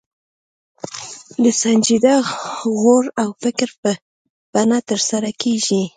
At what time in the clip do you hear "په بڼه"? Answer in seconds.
3.81-4.79